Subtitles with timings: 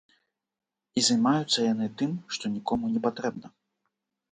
[0.99, 3.47] І займаюцца яны тым, што нікому не патрэбна.